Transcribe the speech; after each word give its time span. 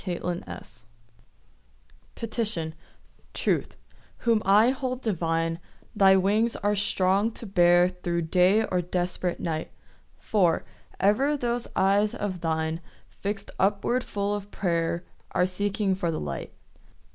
PETITION 2.15 2.73
Truth, 3.35 3.77
whom 4.17 4.41
I 4.43 4.71
hold 4.71 5.03
divine, 5.03 5.59
Thy 5.95 6.15
wings 6.17 6.55
are 6.55 6.75
strong 6.75 7.29
to 7.33 7.45
bear 7.45 7.87
Thro' 7.87 8.21
day 8.21 8.65
or 8.65 8.81
desperate 8.81 9.39
night; 9.39 9.69
For, 10.17 10.65
ever 10.99 11.37
those 11.37 11.67
eyes 11.75 12.15
of 12.15 12.41
thine, 12.41 12.81
Fix'd 13.09 13.51
upward 13.59 14.03
full 14.03 14.33
of 14.33 14.49
prayer, 14.49 15.05
Are 15.33 15.45
seeking 15.45 15.93
for 15.93 16.09
the 16.09 16.19
light. 16.19 16.51